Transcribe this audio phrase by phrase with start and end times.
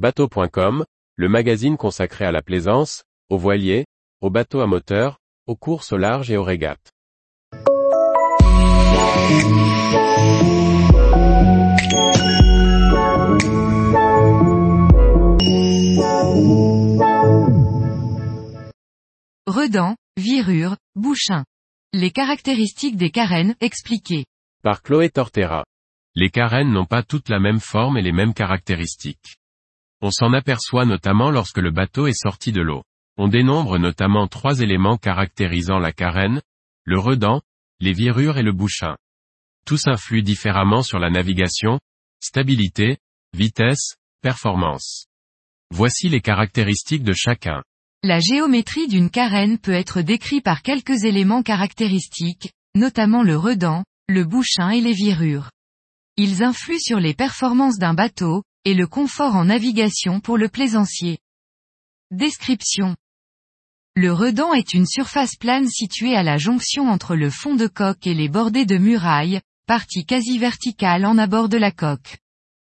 [0.00, 3.84] Bateau.com, le magazine consacré à la plaisance, aux voiliers,
[4.22, 6.90] aux bateaux à moteur, aux courses au large et aux régates.
[19.46, 21.44] Redans, virure, bouchin.
[21.92, 24.24] Les caractéristiques des carènes expliquées.
[24.62, 25.66] Par Chloé Tortera.
[26.14, 29.39] Les carènes n'ont pas toutes la même forme et les mêmes caractéristiques.
[30.02, 32.82] On s'en aperçoit notamment lorsque le bateau est sorti de l'eau.
[33.16, 36.40] On dénombre notamment trois éléments caractérisant la carène,
[36.84, 37.42] le redent,
[37.80, 38.96] les virures et le bouchin.
[39.66, 41.80] Tous influent différemment sur la navigation,
[42.20, 42.98] stabilité,
[43.34, 45.06] vitesse, performance.
[45.70, 47.62] Voici les caractéristiques de chacun.
[48.02, 54.24] La géométrie d'une carène peut être décrite par quelques éléments caractéristiques, notamment le redent, le
[54.24, 55.50] bouchin et les virures.
[56.16, 61.18] Ils influent sur les performances d'un bateau, et le confort en navigation pour le plaisancier.
[62.10, 62.96] Description.
[63.96, 68.06] Le redent est une surface plane située à la jonction entre le fond de coque
[68.06, 72.18] et les bordées de murailles, partie quasi verticale en abord de la coque.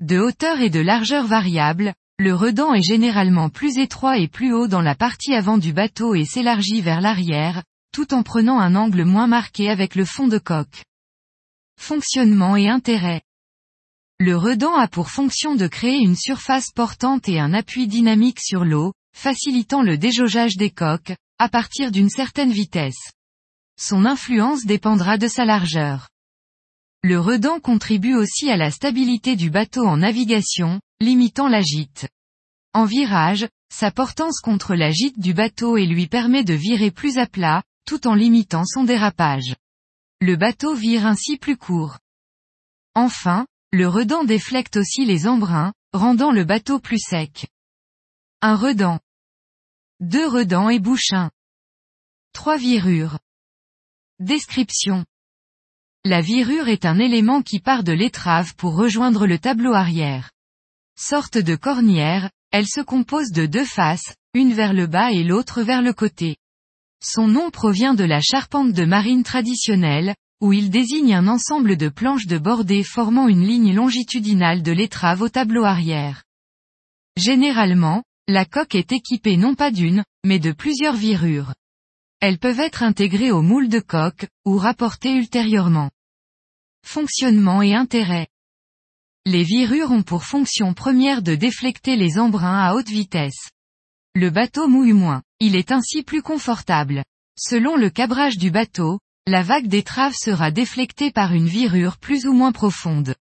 [0.00, 4.68] De hauteur et de largeur variable, le redent est généralement plus étroit et plus haut
[4.68, 9.04] dans la partie avant du bateau et s'élargit vers l'arrière, tout en prenant un angle
[9.04, 10.82] moins marqué avec le fond de coque.
[11.78, 13.22] Fonctionnement et intérêt.
[14.18, 18.64] Le redent a pour fonction de créer une surface portante et un appui dynamique sur
[18.64, 23.12] l'eau, facilitant le déjaugeage des coques, à partir d'une certaine vitesse.
[23.78, 26.08] Son influence dépendra de sa largeur.
[27.02, 32.08] Le redent contribue aussi à la stabilité du bateau en navigation, limitant la gîte.
[32.72, 37.18] En virage, sa portance contre la gîte du bateau et lui permet de virer plus
[37.18, 39.56] à plat, tout en limitant son dérapage.
[40.22, 41.98] Le bateau vire ainsi plus court.
[42.94, 47.48] Enfin, le redent déflecte aussi les embruns, rendant le bateau plus sec.
[48.40, 49.00] Un redent.
[50.00, 51.30] Deux redents et bouchins.
[52.32, 53.18] Trois virures.
[54.18, 55.04] Description.
[56.04, 60.30] La virure est un élément qui part de l'étrave pour rejoindre le tableau arrière.
[60.98, 65.62] Sorte de cornière, elle se compose de deux faces, une vers le bas et l'autre
[65.62, 66.36] vers le côté.
[67.02, 71.88] Son nom provient de la charpente de marine traditionnelle, où il désigne un ensemble de
[71.88, 76.24] planches de bordée formant une ligne longitudinale de l'étrave au tableau arrière.
[77.16, 81.54] Généralement, la coque est équipée non pas d'une, mais de plusieurs virures.
[82.20, 85.90] Elles peuvent être intégrées au moule de coque, ou rapportées ultérieurement.
[86.84, 88.26] Fonctionnement et intérêt.
[89.24, 93.50] Les virures ont pour fonction première de déflecter les embruns à haute vitesse.
[94.14, 95.22] Le bateau mouille moins.
[95.40, 97.04] Il est ainsi plus confortable.
[97.38, 102.32] Selon le cabrage du bateau, la vague d'étrave sera déflectée par une virure plus ou
[102.32, 103.16] moins profonde.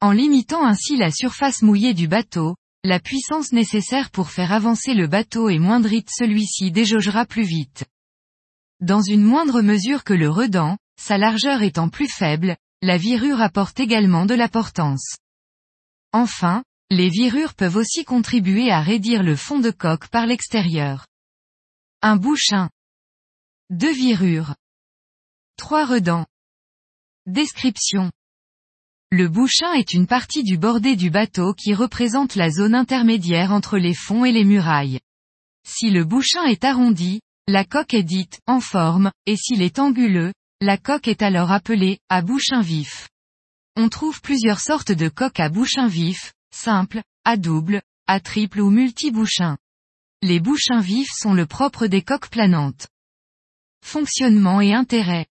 [0.00, 5.08] En limitant ainsi la surface mouillée du bateau, la puissance nécessaire pour faire avancer le
[5.08, 7.84] bateau et moindrite celui-ci déjaugera plus vite.
[8.80, 13.80] Dans une moindre mesure que le redent, sa largeur étant plus faible, la virure apporte
[13.80, 15.16] également de la portance.
[16.12, 21.08] Enfin, les virures peuvent aussi contribuer à raidir le fond de coque par l'extérieur.
[22.02, 22.70] Un bouchin.
[23.68, 24.54] Deux virures.
[25.58, 26.24] Trois redents.
[27.26, 28.10] Description.
[29.10, 33.76] Le bouchin est une partie du bordé du bateau qui représente la zone intermédiaire entre
[33.76, 35.00] les fonds et les murailles.
[35.68, 40.32] Si le bouchin est arrondi, la coque est dite en forme, et s'il est anguleux,
[40.62, 43.08] la coque est alors appelée, à bouchin vif.
[43.76, 48.70] On trouve plusieurs sortes de coques à bouchin vif, simple, à double, à triple ou
[48.70, 49.58] multi-bouchin.
[50.22, 52.86] Les bouchins vifs sont le propre des coques planantes.
[53.84, 55.26] Fonctionnement et intérêt.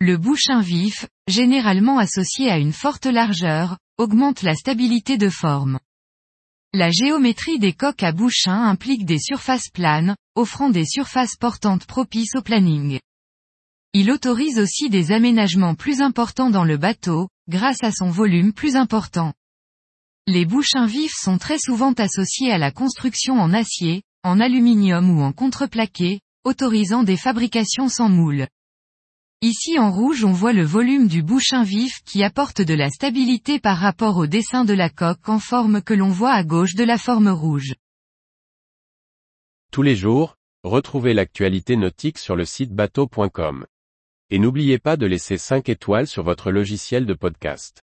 [0.00, 5.78] Le bouchin vif, généralement associé à une forte largeur, augmente la stabilité de forme.
[6.72, 12.34] La géométrie des coques à bouchin implique des surfaces planes, offrant des surfaces portantes propices
[12.34, 12.98] au planning.
[13.92, 18.74] Il autorise aussi des aménagements plus importants dans le bateau, grâce à son volume plus
[18.74, 19.32] important.
[20.26, 25.22] Les bouchins vifs sont très souvent associés à la construction en acier, en aluminium ou
[25.22, 28.48] en contreplaqué, autorisant des fabrications sans moule.
[29.46, 33.60] Ici en rouge on voit le volume du bouchin vif qui apporte de la stabilité
[33.60, 36.82] par rapport au dessin de la coque en forme que l'on voit à gauche de
[36.82, 37.74] la forme rouge.
[39.70, 43.66] Tous les jours, retrouvez l'actualité nautique sur le site bateau.com.
[44.30, 47.83] Et n'oubliez pas de laisser 5 étoiles sur votre logiciel de podcast.